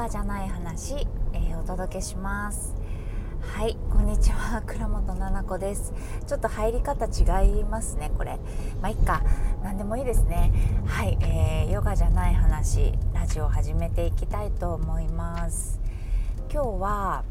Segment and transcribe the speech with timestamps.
[0.00, 2.74] ガじゃない話、えー、お届けします。
[3.42, 4.62] はいこんにちは。
[4.66, 5.92] 倉本々子です。
[6.26, 8.38] ちょっと入り方違いますねこれ。
[8.80, 9.20] まあいっか。
[9.62, 10.52] 何でもいいですね。
[10.86, 15.78] はい、えー、ヨガじゃない話ラジオ始めていきたいと思います。
[16.50, 17.24] 今日は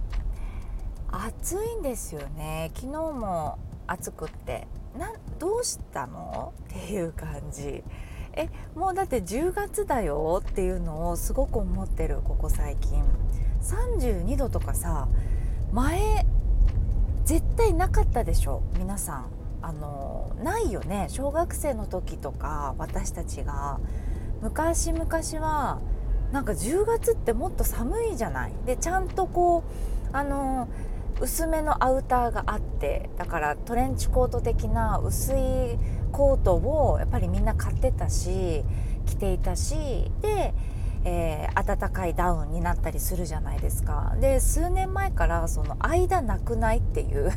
[1.12, 2.70] 暑いんですよね。
[2.76, 3.58] 昨日も
[3.88, 4.68] 暑くって。
[4.96, 6.54] などうしたの？
[6.70, 7.84] っていう感じ。
[8.34, 13.04] えもうだって10月だよっていうのをすごく思ってるここ最近。
[13.62, 15.10] 32度とかさ
[15.74, 16.26] 前
[17.26, 19.26] 絶対なかったでしょ皆さん。
[19.62, 23.80] あのないよね小学生の時とか私たちが。
[24.42, 25.06] 昔々
[25.46, 25.80] は
[26.32, 28.54] なんか10月ってもっと寒いじゃない。
[28.66, 29.64] でちゃんとこ
[30.14, 30.68] うあの
[31.22, 35.78] 薄めのアウターがあってだからトレンチコート的な薄い
[36.12, 38.64] コートをやっぱりみんな買ってたし
[39.06, 39.76] 着ていたし
[40.22, 40.54] で、
[41.04, 44.16] えー、暖かいダウンになったりするじゃないですか。
[44.20, 47.32] で数年前からその間なくないっていう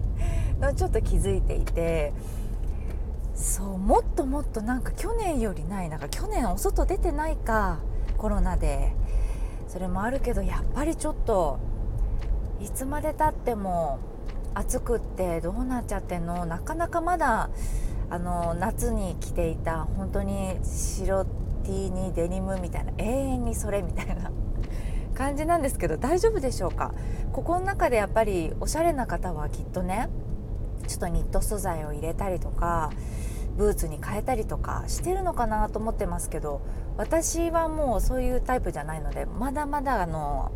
[0.60, 2.12] のちょっと気づいていて
[3.34, 7.78] そうもっともっとなんか去年よりないなんか去年お外出てないか
[8.16, 8.92] コロナで。
[9.68, 11.58] それもあるけどやっぱりちょっと
[12.60, 13.98] いつまでたっても
[14.54, 16.44] 暑くってどうなっちゃってんの？
[16.46, 17.50] なかなかまだ
[18.10, 21.26] あの夏に着ていた本当に白
[21.64, 24.30] T にデニムみたいな永遠にそれみたいな
[25.14, 26.92] 感じなんですけど大丈夫でしょうか？
[27.32, 30.08] ここの中でやっぱりおしゃれな方はきっとね
[30.86, 32.90] ちょっとニット素材を入れたりとか
[33.56, 36.62] ブーツに変えたりとかしてるのかなと思ってますけど
[36.98, 40.50] 私はもうそういうタイプじゃないのでまだまだあの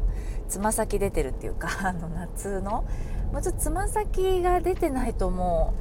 [0.48, 2.84] つま先出てるっていうか あの夏の
[3.32, 5.72] もうちょっとつま先が出てないとも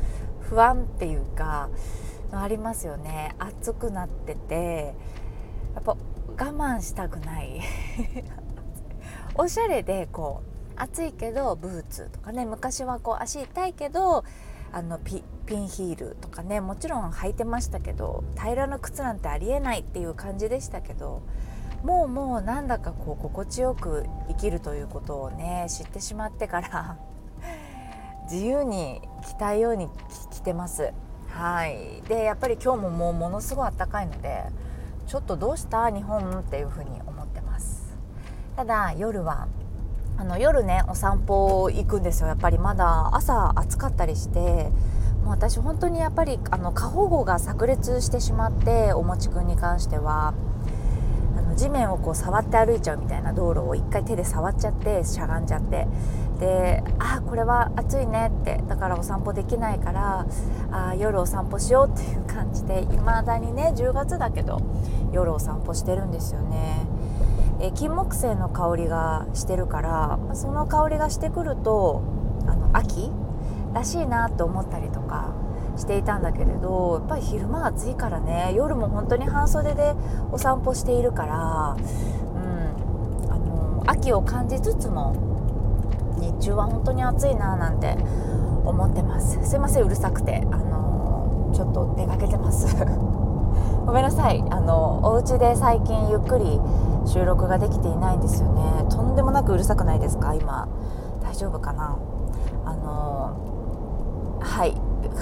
[0.41, 1.69] う不安っていうか
[2.31, 3.35] ありますよね。
[3.39, 4.95] 暑くなってて
[5.75, 5.97] やっぱ我
[6.37, 7.59] 慢したくない。
[9.35, 10.41] おしゃれでこ
[10.77, 14.23] う暑いけどブーツとかね昔はこう足痛いけど
[14.73, 21.21] あのピピンヒールとかねもちろん履いてましたけど平らな靴なんてありえないっていう感じでしたけど
[21.83, 26.97] もうもうなんだかこう心地よく生きるということをね知ってしまってから
[28.31, 29.89] 自由に着たいように
[30.31, 30.93] 着てます。
[31.27, 32.01] はい。
[32.07, 34.45] でやっぱり今日ももうものすごい暖かいので
[35.07, 35.89] ちょっとどうした？
[35.89, 36.39] 日本？
[36.39, 37.93] っていうふうに思ってます。
[38.55, 39.47] ただ夜は
[40.17, 42.27] あの夜ねお散歩行くんですよ。
[42.27, 44.71] やっぱりまだ朝暑かったりして
[45.23, 50.33] もう私本当にやっぱりあの過保護が炸裂してしまっておもちくんに関しては
[51.37, 55.87] あの地面をこう触って歩いちゃうみたいな道路を一回手で触っちゃってしゃがんじゃって。
[56.39, 58.63] であこれは暑いねって。
[58.67, 60.25] だからお散歩できないから
[60.71, 64.59] あ夜お散歩しようっていう感じでいまだにね10月だけど
[65.11, 66.87] 夜お散歩してるんですよね。
[67.61, 72.01] え金木犀の香りがしてるからその香りがしてくると
[72.47, 73.11] あの秋
[73.73, 75.33] らしいなと思ったりとか
[75.77, 79.93] していたんだけれどやっぱり昼間暑いからね夜も本当に半袖で
[80.31, 82.39] お散歩しているから、う
[83.29, 85.15] ん、あの秋を感じつつも
[86.19, 87.95] 日中は本当に暑いななんて
[88.65, 89.43] 思ってます。
[89.49, 92.75] すいませんうるさくてあのちょっと出かけてます。
[93.85, 94.43] ごめんなさい。
[94.49, 96.61] あのお家で最近ゆっくり
[97.05, 98.85] 収録ができていないんですよね。
[98.89, 100.33] とんでもなくうるさくないですか？
[100.33, 100.67] 今。
[101.21, 101.97] 大丈夫かな？
[102.65, 104.75] あのはい。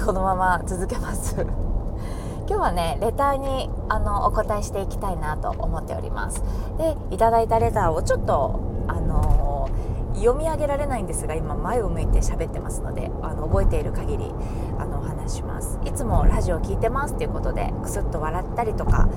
[0.05, 1.35] このまま続けます。
[2.47, 6.43] 今日はねレターにあのお答えしていきたいなと思っております。
[6.77, 9.69] でいただいたレターをちょっとあの
[10.15, 14.33] 読み上げられないんですが今前を向いて喋ってますのであの覚えている限り
[14.79, 15.79] あのお話します。
[15.85, 19.07] いつもラジオ聞いてますっていうことでクスッと笑ったりとか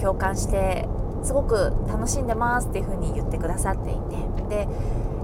[0.00, 0.88] 共感して
[1.22, 4.66] すごく楽しんでますっていうふうに言ってくださっていて。
[4.66, 4.68] で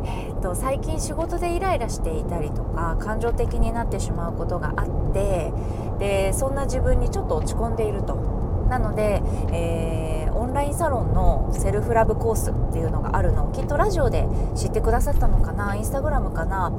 [0.05, 5.53] えーと、最近仕事でイライラしていたりとか感情的になってしまうことがあって
[5.99, 8.39] でそんな自分にちょっと落ち込んでいると。
[8.69, 16.71] なので、えー、オンラインサロンのセルフラブコースっていうのがあるのをきっとラジオで知ってくださったのかなインスタグラムかな。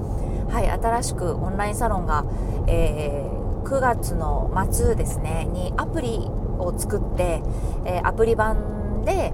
[0.50, 2.26] はい新しくオンラインサロンが、
[2.68, 6.30] えー、9月の末ですねにアプリ
[6.60, 7.42] を作って、
[7.86, 8.79] えー、アプリ版
[9.10, 9.34] で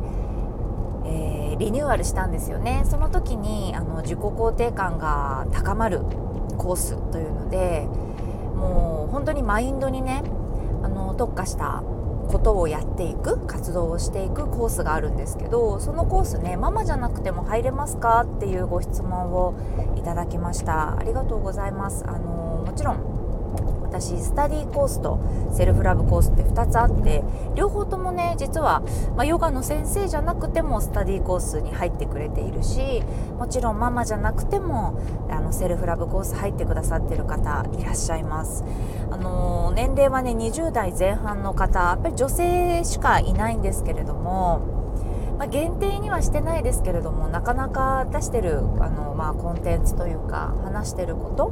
[1.05, 2.83] えリニューアルしたんですよね。
[2.85, 6.01] その時にあの自己肯定感が高まる
[6.57, 7.87] コースというので
[8.55, 10.23] もう本当にマインドにね
[10.83, 11.83] あの特化した
[12.29, 19.53] ことをやっていく活動をしていくコースがあるんですけどそのコースねママじゃなくても入れますかっていうご質問を
[19.95, 20.97] いただきました。
[20.97, 22.03] ありがとうございます。
[22.07, 23.24] あのもちろん
[23.81, 25.19] 私スタディーコースと
[25.53, 27.23] セルフラブコースって2つあって
[27.55, 28.81] 両方ともね実は、
[29.15, 33.01] まあ、ヨガの先生じゃなくてもスタディーコースに入ってくれているし
[33.37, 34.99] もちろんママじゃなくても
[35.29, 38.63] あのセルフラブコース入ってくださってる方いらっしゃいます。
[39.11, 44.75] あのー、年齢はね20代前半の方やっぱり女性しかいないんですけれども
[45.37, 51.51] まあ、限定にはしてないですけれどもなかなか出してるあの、まあ、コンテンツというか話してること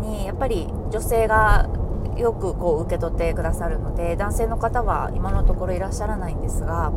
[0.00, 1.68] にやっぱり女性が
[2.16, 6.92] よくこう受け取ってくださるので男性の方は今のところいらっしゃらないんですが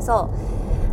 [0.00, 0.30] そ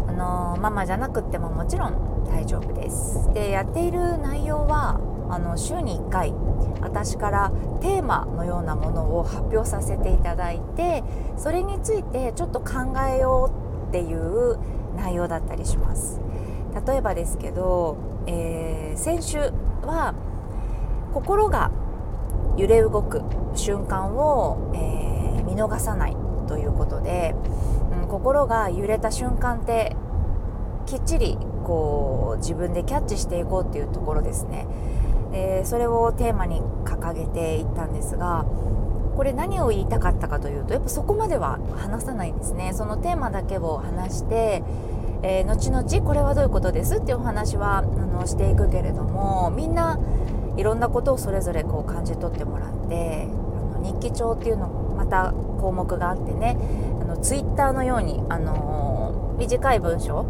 [0.08, 3.32] うあのママじゃなくてももちろん大丈夫です。
[3.34, 5.00] でやっている内容は
[5.30, 6.34] あの週に1回
[6.82, 7.52] 私から
[7.82, 11.04] テーマのようなものを発表させていただいて
[11.38, 13.52] それについてちょっと考えよ
[13.86, 14.58] うっていう
[14.96, 16.20] 内容だったりします。
[16.88, 19.40] 例えばですけど、えー、先週
[19.84, 20.14] は
[21.14, 21.72] 心が
[22.58, 23.22] 揺れ動く
[23.56, 26.18] 瞬間を、えー、見逃さない
[26.48, 27.36] ということで、
[28.02, 29.96] うん、心が揺れた瞬間って
[30.86, 34.68] きっちりこう自分でキャッチしていこうっていうところですね、
[35.34, 38.46] えー、それをテーマに掲げていったんですが
[39.16, 42.74] これ何を言いたかったかというとやっぱそこまでは話さないんですね。
[42.74, 44.64] そのテーマだけを話して、
[45.22, 50.00] えー、後々これはどういうことですっていうお話はあのしていくけれどもみんな
[50.58, 53.28] いろんなことをそれぞれこう感じ取ってもらって
[53.76, 56.58] あの日記帳っていうのもまた項目があってね
[57.02, 60.26] あのツイッターのように、あのー、短い文章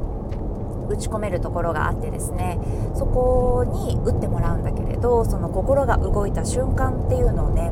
[0.90, 2.60] 打ち込めるところがあってですね
[2.96, 7.72] そこに打ってもらうんだけれどその心が動いた瞬間っていうのをね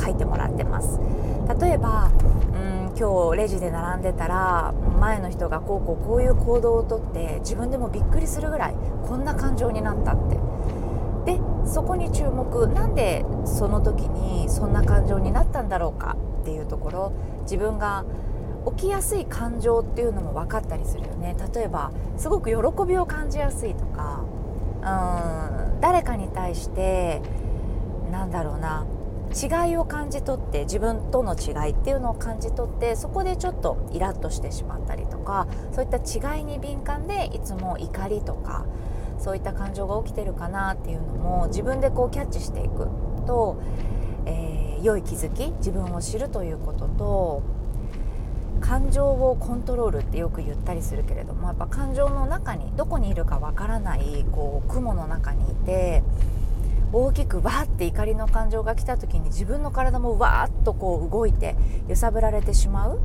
[0.00, 1.00] 書いてもらってます。
[1.60, 2.10] 例えば
[2.54, 2.58] う
[2.92, 8.74] ん今日レジで並んでたら前の人がこうこうこういう行動をとって自分でもびっくりするぐらい
[9.06, 10.47] こんな感情になったって。
[11.68, 12.66] そこに注目。
[12.68, 17.12] なんでその時にそんな感情になったんだろうかっていうところ。
[17.42, 18.04] 自分が
[18.76, 21.36] 起きやすい感情っていうのも分かったりするよね。
[21.54, 22.56] 例えばすごく喜
[22.86, 24.20] びを感じやすいとか。
[24.78, 24.80] う
[25.76, 27.20] ん誰かに対して
[28.10, 28.86] なんだろうな。
[29.30, 35.46] 違いを感じ取って自分との違いっていうのを感じ取ってそこでちょっとイラッとしてしまったりとか。
[35.72, 38.64] そういった違いに敏感でいつも怒りとか。
[39.28, 42.88] そういった感情が起きてるかなっていうのも自分でこうキャッチしていく
[43.26, 43.60] と、
[44.24, 47.42] えー、良い気づき自分を知るということと
[48.62, 56.02] 感情をコントロールってよく言ったりするけれどもやっぱ感情の中にどこにいるかわからないこう雲の中にいて
[56.90, 61.54] 大きくわーって怒りの感情が来た時に自分の体もわーっとこう動いて
[61.86, 62.98] 揺さぶられてしまう。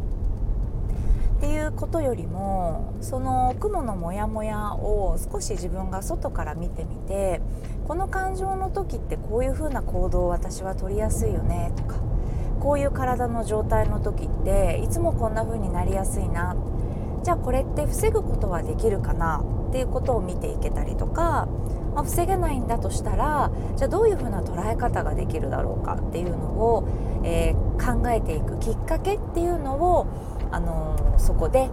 [1.43, 7.41] ていうことよりもその雲のモヤモヤを少し自分が外から見てみて
[7.85, 11.97] この感情の時ってこういう風な行動を私は取りやすいよねとか
[12.61, 16.55] こういう体の状態の時っていつもこんな風になりやすいな
[17.25, 21.49] じゃあこれって防ぐことはできるかなっていうことを見ていけたりとか
[21.93, 26.87] まあ、防げないんだとしたらじゃあどういうふうな捉え方ができるだろうかっていうのを、
[27.23, 30.07] えー、考えていくきっかけっていうのを、
[30.53, 31.69] あの、そこで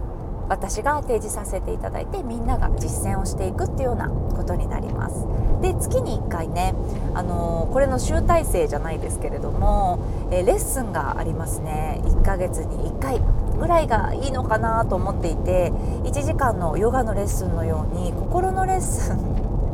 [0.49, 5.25] 私が提示させていただいてみんなが実践をしていくっていうようなことになります。
[5.61, 6.73] で月に1回ね、
[7.13, 9.99] あの、これの集大成じゃないですけれども、
[10.31, 12.01] え、レッスンがありますね。
[12.03, 13.21] 1ヶ月に1回
[13.57, 15.71] ぐらいがいいのかなと思っていて
[16.03, 19.19] 1時間のヨガのレッスンのように心のレッスン。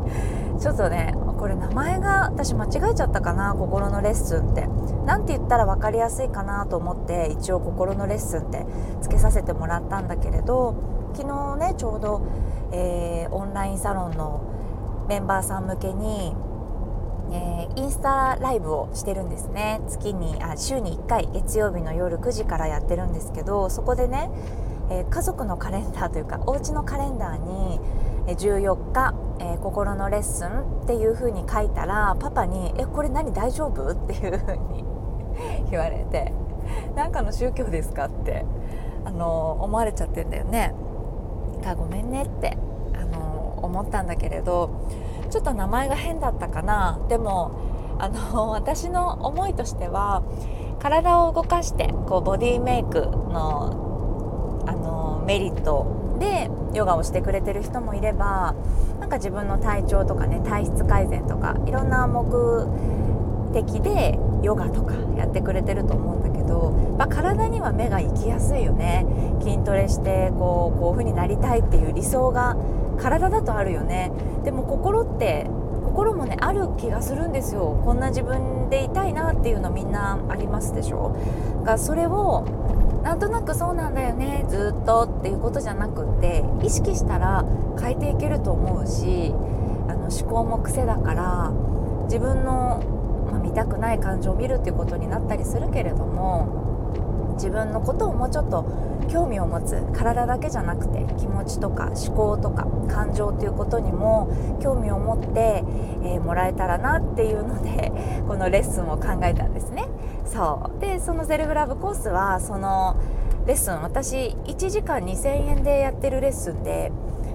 [0.60, 4.68] ちょっとねこれ名前が私間違えちゃったかな心のレッスンって。
[5.08, 8.66] 何て言ったら分かりやすいかなと思って一応心のレッスンって
[9.00, 12.20] つけさせてもらったんだけれど昨日ねちょうど、
[12.72, 16.34] えー、オンラインサロンのメンバーさん向けに、
[17.32, 24.30] えー、インスタライブをしてるんですね月にあ週に1回月曜日の夜9時からやってるんですけどそこでね、
[24.90, 27.80] えー、家族のカレンダーというかお家のカレンダーに
[28.36, 34.87] 14日、えー、心のレッスンっていう風に書いたらパパに「えこれ何大丈夫?」っていう風に
[35.70, 36.32] 言われて
[36.96, 38.44] 「何かの宗教ですか?」って
[39.04, 40.74] あの思われちゃってんだよね。
[41.64, 42.56] かごめんねって
[42.94, 44.70] あの思ったんだけれど
[45.30, 46.98] ちょっと名前が変だったかな？
[47.08, 47.50] でも
[47.98, 50.22] あの私の思いとしては
[50.78, 53.72] 体を動かしてこうボディメイクの
[54.66, 55.86] あのメリット
[56.20, 58.54] でヨガをしてくれてる人もいれば
[59.00, 62.68] なんか自分の体調とかね体質改善とかいろんな目
[63.52, 69.06] 的でヨガとかやってくれてると思うんだけど、まあ、体には目が行きやすいよね。
[69.40, 72.56] 筋トレしてこうこういう風になりたいっていう理想が
[72.98, 74.12] 体だとあるよね。
[74.44, 75.46] でも心って
[75.84, 77.80] 心もねある気がするんですよ。
[77.84, 81.16] こんな自分でいたいなっていうのみんなありますでしょ。
[81.64, 82.44] がそれを
[83.02, 87.44] なんとなくそうなんだよねずっとっていうことじゃなくって意識したら
[87.80, 89.32] 変えていけると思うし
[89.88, 91.52] あの思考も癖だから
[92.04, 92.82] 自分の、
[93.48, 96.68] 見たくない感情を見るっていうことになったりするけれども
[97.36, 98.64] 自分のことをもうちょっと
[99.08, 104.28] 興味を持つ体だけじゃなくて気持ちとか思考とか感情ということにも
[104.60, 105.64] 興味を持って、
[106.02, 107.92] えー、もらえたらなっていうので
[108.26, 109.88] このレッスンを考えたんですね。
[110.26, 112.96] そうでそのセルフラブコースはその
[113.46, 116.92] レッスン私1時間2000円でやってるレッスンで、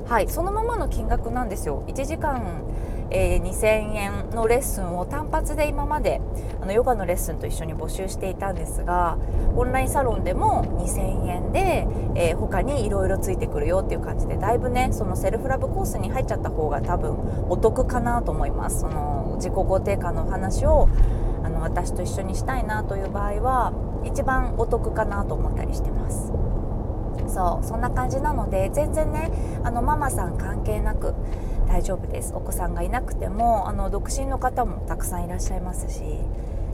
[0.07, 1.83] はい、そのままの金額なんですよ。
[1.87, 2.61] 1時間
[3.13, 6.19] えー、2000円のレッスンを単発で今まで
[6.61, 9.17] あのヨガのレッスンと一緒に募集していたんですが
[9.55, 17.11] オンラインサロンでも2000円で、えー、他にいろいろついてくるよっていう感じでだいぶねそのセルフラブコースに入っちゃった方が多分
[17.49, 20.89] お得かなと思いますその自己肯定感の話を
[21.43, 23.73] あの私と一緒にしたいなという場合は
[24.05, 26.31] 一番お得かなと思ったりしてます。
[27.27, 29.31] そうそんな感じなので全然ね
[29.63, 31.15] あのママさん関係なく
[31.73, 32.33] 大丈夫です。
[32.35, 36.03] お子さんがいなくてもあの独身の方もたくさんいらっしゃいますし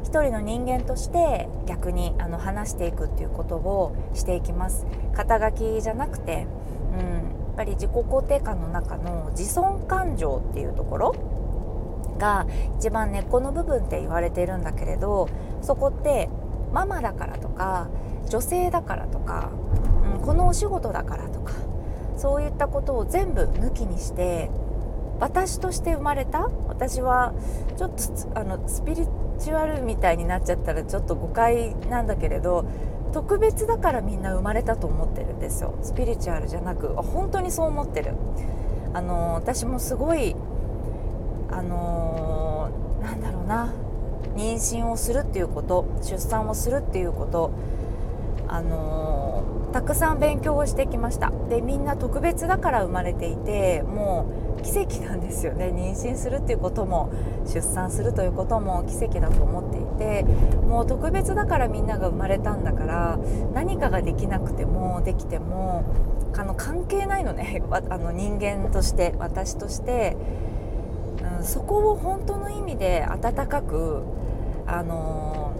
[0.04, 4.86] 一人の人間として逆にあの話していくっていうことをしていきます。
[5.14, 6.48] 肩書きじゃなくて、
[6.92, 7.22] うん、や
[7.54, 11.16] っぱり自己肯定感の中の自尊感情っていうところ
[12.18, 12.46] が
[12.78, 15.30] 一番根っこの部分って言われているんだけれど
[15.62, 16.28] そこって
[16.74, 17.88] ママだからとか
[18.28, 19.50] 女性だからとか、
[20.14, 21.54] うん、このお仕事だからとか
[22.18, 24.52] そういったことを全部抜きにして
[25.20, 27.34] 私として生まれた私は
[27.78, 29.08] ちょっとあのスピリ
[29.40, 32.66] チュアルみたいになっちゃったらちょっと誤解なんだけれど
[33.12, 35.78] 特別だからみんな生まれたと思ってるんですよ。
[35.82, 38.14] スピリチュアルじゃなく本当にそう思ってる。
[38.94, 40.36] あの私もすごい
[41.52, 42.70] あの
[43.02, 43.74] なんだろうな。
[44.36, 47.52] 妊娠をするっていうこと出産をするっていうこと
[48.50, 51.32] あのたくさん勉強をしてきました。
[51.50, 54.26] でみんな特別だから生まれていても
[54.58, 55.68] う奇跡なんですよね。
[55.68, 57.12] 妊娠するっていうことも
[57.46, 60.24] 出産するということも奇跡だと思っていて
[60.68, 63.20] もう特別だからみんなが生まれたんだから
[63.54, 65.84] 何かができなくてもできても
[66.36, 67.62] あの関係ないのね。
[67.72, 70.18] あの人間として私として、
[71.38, 74.02] うん、そこを本当の意味で温かく
[74.66, 75.52] あの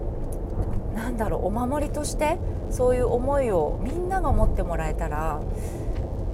[0.94, 2.38] なんだろうお守りとして
[2.70, 5.40] そういう思いをみんなが持ってもらえたら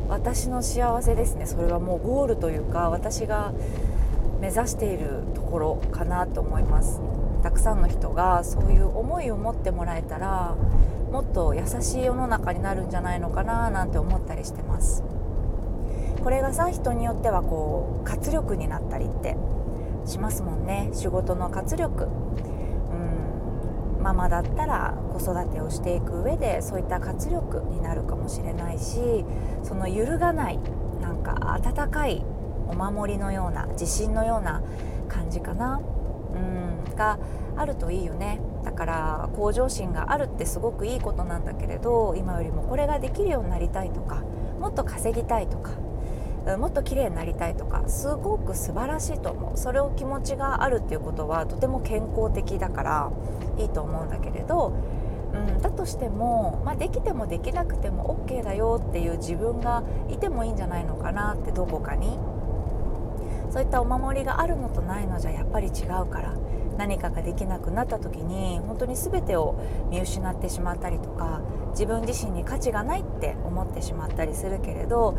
[0.08, 1.46] 私の幸せですね。
[1.46, 3.52] それはもうゴールというか私が
[4.40, 7.00] 目指しているところかなと思います。
[7.42, 10.56] たくさんの人がそういう思いを持ってもらえたら
[11.10, 15.02] もっと優しい世の中になるんじゃないのかななんて思ったりしてます。
[16.22, 19.36] これがさ人によってはこう活力になったりって
[20.06, 20.90] しますもんね。
[20.92, 22.08] 仕事の活力。
[24.06, 29.24] ママだったら子育てをしていく上でそういった活力になるかもしれないし
[29.64, 30.60] その揺るがない
[31.00, 32.24] なんか温かい
[32.68, 34.62] お守りのような自信のような
[35.08, 35.80] 感じかな、
[36.34, 37.18] うん、が
[37.56, 38.40] あるといいよね。
[38.64, 44.22] だから向上心があるってすごくいいことなんだけれど今よりもこれができるようになりたいとか
[44.60, 45.70] もっと稼ぎたいとか
[46.58, 49.56] もっと綺麗になりたいとかすごく素晴らしいと思う。
[49.56, 53.10] それを気持ちがあるっていうことはとても健康的だから
[53.58, 54.72] いいと思うんだけれど、
[55.34, 62.18] うん、だとしても、まあ、できてもできなくても OK だよっていう自分がいてもいいんじゃないのかなってどこかに。
[63.50, 66.34] そういったお守りがあるのとないのじゃやっぱり違うから
[66.76, 71.40] 何かができなくなった時に本当に全てを見失ってしまったりとか
[71.76, 75.14] 自分自身に価値がないって思ってしまったりするけれど、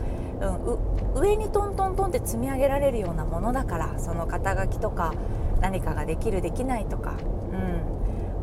[1.15, 5.13] うん、上にトントントンって積み上げられるようなものだからその肩書きとか
[5.61, 7.13] 何かができるできないとか、
[7.51, 7.97] うん。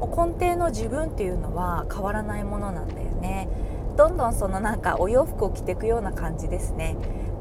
[0.06, 3.48] も、根底の自分っていうのは変わらないものなんだよね。
[3.96, 6.96] どんどんそのなんかお洋服を着ていくような感じですね、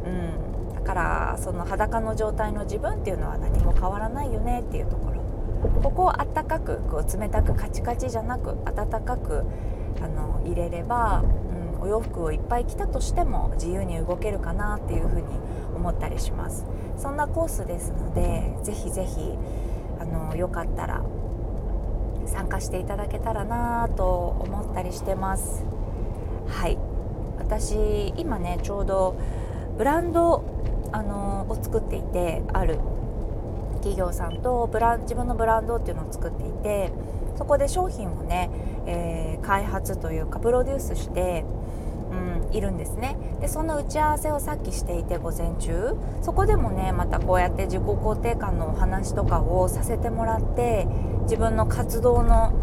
[0.06, 5.14] うん、だからその裸の状態の自分っていうのは何も変わらないよねっていうところ。
[5.82, 9.46] ここをあったかくこう冷たくカチカチじゃなく温かく
[10.02, 11.24] あの入れれば、
[11.78, 15.24] うん、お洋服をいっぱい着たとしても自由に動けるかなっていうふうに
[15.76, 16.66] 思ったりします。
[16.98, 19.38] そんなコースですのでぜひぜひ
[20.00, 21.04] あのよかったら
[22.26, 25.66] 参加していただけたらなと思ったりしてます。
[26.48, 26.78] はい。
[27.38, 29.16] 私今ねちょうど
[29.78, 30.44] ブランド
[30.92, 32.80] あのを作っていてある
[33.78, 36.92] 企業さんとブラン自分のブランドっていうのを作っていて
[37.38, 38.50] そこで商品をね、
[38.86, 41.46] えー、開発というかプロデュースして、
[42.12, 43.18] うん、いるんですね。
[43.42, 45.96] でその打ち合わせをさっきしていて午前中。
[46.22, 50.88] そこでもねまたこうやって自己肯定感のお話とかをさせてもらって
[51.24, 52.54] 自分の活動の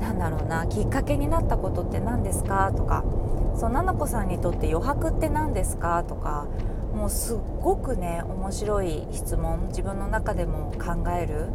[0.00, 2.72] なんだろうなきっかけになったことって何ですか？
[2.74, 3.04] とか
[3.56, 6.04] そうななこさんにとって余白って何ですか？
[6.04, 6.46] とか
[6.94, 11.48] もうすっごくね面白い質問自分の中でも考える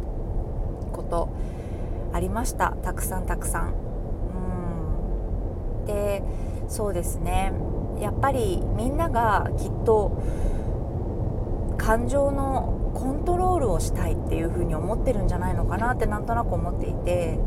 [0.92, 1.30] こと。
[2.16, 2.70] ありました。
[2.82, 3.74] たくさんたくさん。
[5.80, 5.84] うん。
[5.84, 6.22] で
[6.68, 7.52] そうですね。
[8.00, 10.22] やっぱりみんながきっと
[11.76, 17.38] 感情のコントロールをしたいっていうふうに思ってるんじゃないのかなってなんとなく思っていて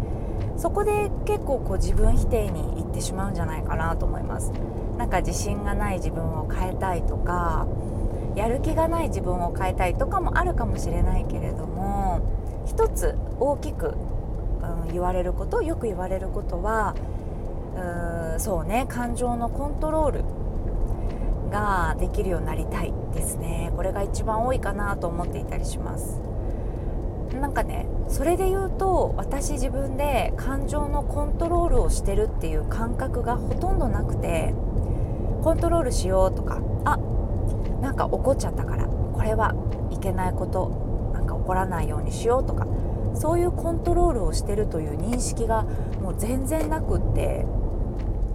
[0.56, 4.52] そこで結構こう自分否定にいってしまうんじゃないかなと思います。
[4.98, 7.66] なんか自信がない自分を変えたいとか
[8.36, 12.22] やる気がない自分を変えたいとかもあるかもしれないけれども
[12.66, 13.96] 一つ大きく、
[14.86, 16.96] うん、言われることよく言われることは
[18.36, 20.24] うそうね感情のコントロール
[21.50, 23.72] ができるようになりたいですね。
[23.76, 26.20] これが一番多いかなと思っていたりします。
[27.40, 34.54] なんかねそれで言うと私自分で感情のコントロールをしてるっていう感覚がほとんどなくて
[35.44, 36.98] コントロールしようとかあ
[37.82, 39.54] なんか怒っちゃったからこれは
[39.92, 42.68] いけないことなんか怒らないようにしようとか
[43.16, 45.64] そういうコントロールをしてるという認識が
[46.02, 47.46] もう全然なくって。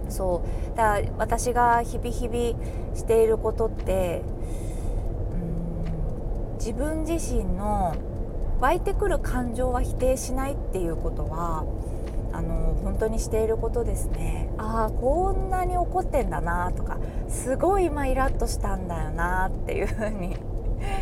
[0.09, 0.77] そう。
[0.77, 4.21] だから私が日々日々していることって
[5.33, 7.95] うん自分自身の
[8.59, 11.65] 湧いてくる感情は否定しないっていうことは
[12.31, 14.49] あの本当にしていることですね。
[14.57, 20.35] ああこんなに怒ってんだなとかすごい今イラッとしたんだよなっていうふうに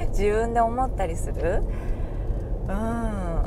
[0.10, 1.64] 自分で思ったりする。
[2.68, 3.43] うん。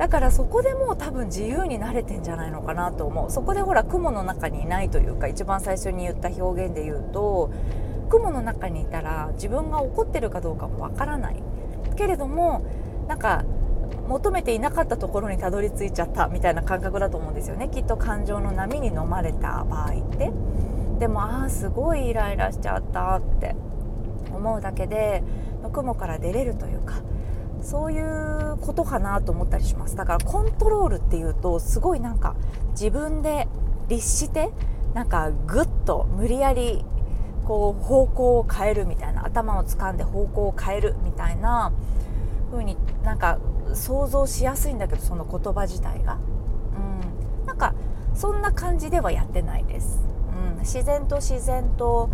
[0.00, 3.30] だからそこでもう多分自由になれてんじゃないのかなと思う。
[3.30, 7.52] そこでほら雲の中にいないというか一番最初に言った表現で言うと
[8.08, 11.42] 雲の中にいたら自分が怒ってるかどうかもわからない。
[11.96, 12.62] けれども
[13.08, 13.44] なんか
[14.08, 17.68] 求めていなかったところにたどり着いちゃったみたいな感覚だと思うんですよね。
[17.68, 20.32] きっと感情の波に飲まれた場合って。
[20.98, 23.54] でもああすごいイライラしちゃったって
[24.32, 25.22] 思うだけで
[25.74, 26.94] 雲から出れるというか
[27.62, 29.96] そういうことかなと思ったりします。
[29.96, 32.34] だからコントロールっていうとすごいなんか
[32.72, 33.48] 自分で
[33.88, 34.50] 律して
[34.94, 36.84] なんかぐっと無理やり
[37.44, 41.72] こう方向を変えるみたいな頭を掴んで方向を変えるみたいな
[42.50, 43.38] 風になんか
[43.74, 46.18] 想像しやすいんだけどその言葉自体が、
[47.40, 47.74] うん、なんか
[48.14, 50.00] そんな感じではやってないです、
[50.54, 52.10] うん、自然と自然と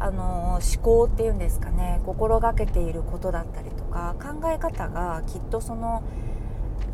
[0.00, 6.02] あの思考っていうんですかね心がけていることだったりとか考え方がきっとその、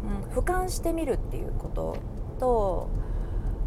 [0.04, 1.96] うん、俯瞰してみるっていうこと
[2.38, 2.88] と、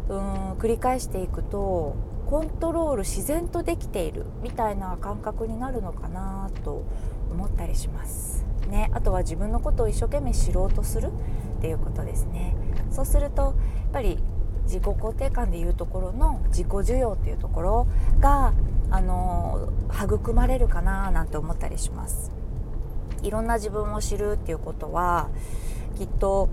[0.08, 1.96] うん、繰り返していくと
[2.26, 6.84] コントロール自然とできているみたいな感覚になるのかなと
[7.30, 8.44] 思ったりします。
[8.68, 11.10] ね、あとは自分のことを一生懸命知ろうとする
[11.58, 12.54] っていうことですね。
[12.90, 13.54] そうするとやっ
[13.92, 14.18] ぱり
[14.64, 17.86] 自己肯定感でいうところの自己需要っていうところ
[18.20, 18.52] が
[18.90, 22.30] あの育まれるかななんて思ったりします。
[23.22, 25.28] いろんな自分を知るっていうことは
[25.96, 26.48] きっと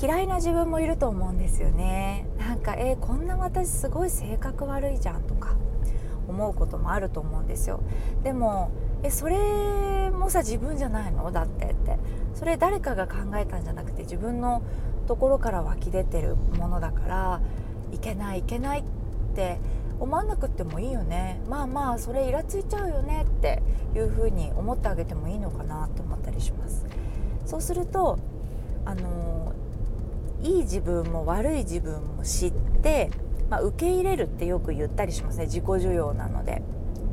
[0.00, 2.28] 嫌いな自分もいると思うんですよね。
[2.38, 5.56] なんかえー、こんな私すごい性格悪いじゃんとか
[6.28, 7.80] 思うこともあると思うんですよ。
[8.22, 8.70] でも
[9.02, 11.32] えそれもさ自分じゃないの？
[11.32, 11.98] だってって。
[12.34, 14.62] それ誰かが考えたんじゃなくて自分の
[15.08, 17.40] ところから湧き出てるものだから
[17.90, 18.84] いけないいけないっ
[19.34, 19.58] て
[20.00, 21.40] 思わなくてもいいよね。
[21.48, 23.62] まあまあそれイラついちゃうよねって
[23.94, 26.86] いうふうに思ってあげてもいいのかなと思ったりします。
[27.46, 28.18] そうすると
[28.84, 29.52] あの
[30.42, 33.10] いい自分も悪い自分も知って、
[33.50, 35.46] まあ、受け入れるってよく言ったりしますね。
[35.46, 36.62] 自己需要なので。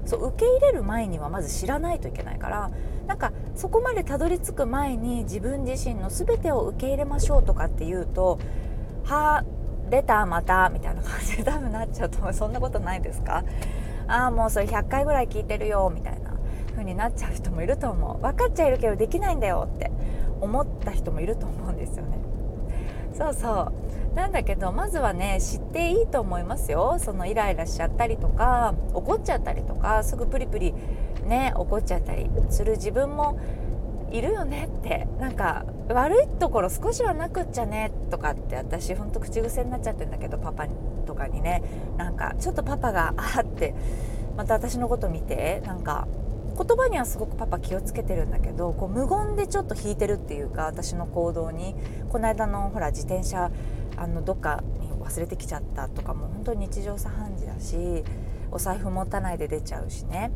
[0.05, 2.71] そう受け入れる前にはまず知らないといけないから
[3.07, 8.39] なんかそこまでたどり着く前に自分自身の全てを受け入れましょうとかっていうと
[9.03, 9.45] はあ
[9.89, 12.33] 出たまたみたいな感じで多分なっちゃうと思う。
[12.33, 13.43] そんなことないですか？
[14.07, 16.31] ああもうそれ100回ぐらい聞いてるよみたいな
[16.71, 18.21] 風になっちゃう人もいると思う。
[18.21, 19.91] 分かっちゃいるけどできないんだよって
[20.41, 22.19] 思った人もいると思うんですよね。
[23.17, 24.15] そうそう。
[24.15, 26.97] なんだけどまずはね知っていいと思いますよ。
[26.99, 30.73] そのイライラしちゃったりとか怒っちゃったりとかすぐプリプリ
[31.23, 33.39] ね怒っちゃったりする自分も
[34.11, 40.67] いるよねってなんか悪いところ少しはなくっちゃねとかって私ほんと口癖になっちゃってるんだけどパパ
[41.05, 41.63] とかにね。
[41.97, 43.75] なんかちょっとパパがあって
[44.37, 46.07] また私のこと見てなんか
[46.57, 51.75] 言葉にはすごくパパ気をつけてるんだけどこう無言でちょっと引いてるっていうか私の行動に。
[52.09, 53.51] この間のほら自転車
[53.97, 58.03] あのどっかに忘れてきちゃったとかも本当に日常茶飯事だし
[58.51, 60.31] お財布持たないで出ちゃうしね。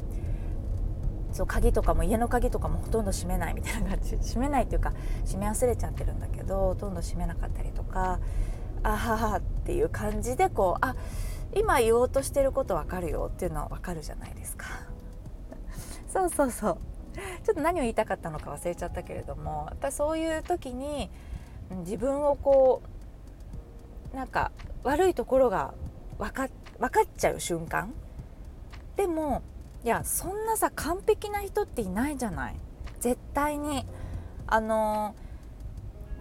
[1.39, 4.17] そう鍵とかも家の鍵とかもほとんど閉めないみたいな感じ。
[4.17, 4.91] 閉めないっていうか
[5.23, 8.19] 閉め忘れちゃってるんだけどほとんど閉めなかったりとか
[8.83, 10.97] あははっていう感じでこうあ
[11.55, 14.65] 今言おうとしてること分かるよっていうのは分かるじゃないですか。
[16.11, 16.77] そうそうそう。
[17.45, 21.09] ちょっと何を言いたかったのか忘れちゃったけれどもやっぱそういう時に
[21.85, 22.81] 自分をこ
[24.11, 24.51] うなんか
[24.83, 25.73] 悪いところが
[26.17, 26.49] 分か
[26.79, 27.93] 分かっちゃう瞬間。
[28.97, 29.41] でも
[29.83, 32.55] いやそんなさ完璧な人っていないじゃない。
[32.99, 33.85] 絶対に。
[34.51, 35.13] あの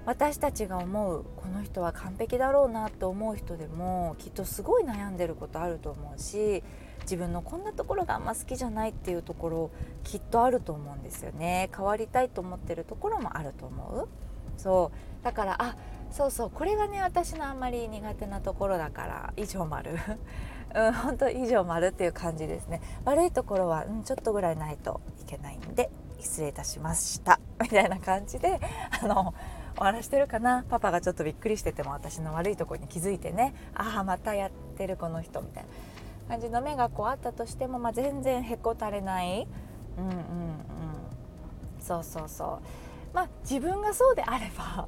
[0.04, 6.62] 私たちが思うこの人は完璧だろうなって思う人でもきっとすごい悩んでることあると思うし
[7.02, 9.70] 自分のこんなところがあんま好きじゃないっていうところ
[10.04, 11.70] きっとあると思うんですよね。
[11.74, 14.08] 変わりたいと思ってるところもあると思う。
[14.58, 14.92] そ
[15.22, 15.24] う。
[15.24, 15.76] だからあ
[16.10, 16.50] そうそう。
[16.50, 19.98] これがね私のあんまり苦手なところだから以上丸。
[20.74, 22.80] うん本当以上丸っていう感じですね。
[23.04, 27.40] 悪いところは、うん、ちょっとぐらいないといけないんで失礼いたしました。
[27.60, 28.60] みたいな感じで
[29.02, 29.34] あの
[29.76, 30.64] 終わらしてるかな。
[30.68, 33.54] パパがちょっとびっくりしてても私の悪いところに気づいてね。
[33.74, 35.68] ああまたやってるこの人みたいな
[36.36, 39.46] 感じの目がこうあったとしても、まあ、全然へこたれない。
[39.96, 40.24] うんうんうん。
[41.80, 43.14] そうそうそう。
[43.14, 44.86] まあ自分がそうであれば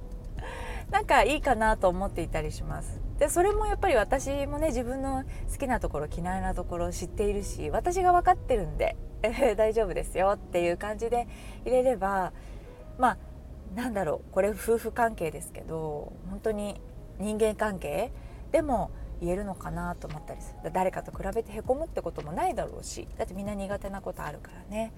[0.90, 3.00] なんかいいかなと思っていたりします。
[3.18, 11.28] でそれもやっぱり私もね自分の好きなところ嫌いなところを知っているし私が分かってるんで、えー、 大丈夫ですよっていう感じで
[11.66, 12.32] 入れれば
[12.96, 13.18] まあ
[13.74, 16.80] なんだろうこれ夫婦関係ですけど本当に
[17.18, 18.10] 人間関係
[18.52, 20.72] でも言えるのかなと思ったりする。
[20.72, 24.94] 誰かと比べてへこむってこともないだろうしだってみんな苦手なことあるからね。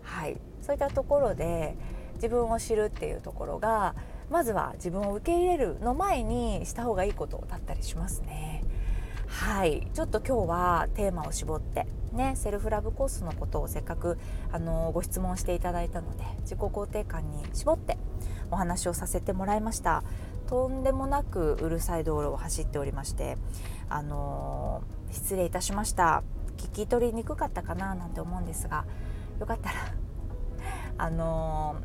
[0.00, 0.40] はい。
[0.62, 1.76] そういったところで
[2.14, 3.94] 自分を知るっていうところが
[4.30, 8.64] まずは自分を受け入れるの前にした方がいいことだったりしますね。
[9.26, 9.88] はい。
[9.92, 14.18] ちょっと今日はテーマを絞ってねセルフラブコースのことをせっかく
[14.52, 17.98] あのご質問していただいたので自己肯定感に絞って
[18.50, 20.02] お話をさせてもらいました。
[20.48, 23.36] とんでもなくうるさい道路を走っておりまして
[23.88, 26.22] あの失礼いたしました。
[26.56, 28.86] 聞き取りにくかったかななんて思うんですが
[29.38, 29.74] よかったら
[30.98, 31.76] あの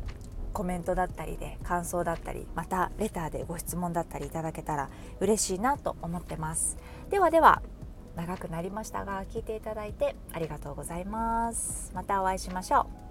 [0.52, 6.76] コメントだったりで感想だったりまたレターでご質問だったりいただけたら嬉しいなと思ってます。
[7.10, 7.62] ではでは
[8.16, 11.90] 長くなりましたが聞いていただいてありがとうございます。
[11.94, 13.01] またお会いしましょう。